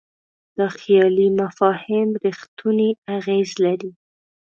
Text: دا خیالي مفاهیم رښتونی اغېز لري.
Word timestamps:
دا 0.57 0.67
خیالي 0.79 1.27
مفاهیم 1.41 2.09
رښتونی 2.25 2.89
اغېز 3.17 3.49
لري. 3.63 3.91